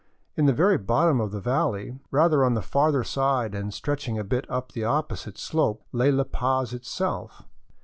[0.35, 4.23] In the very bottom of the valley, rather on the further side and stretching a
[4.23, 7.43] bit up the opposite slope, lay La Paz itself.